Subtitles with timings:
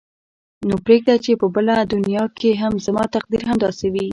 [0.67, 4.05] نو پرېږده چې په بله دنیا کې هم زما تقدیر همداسې وي.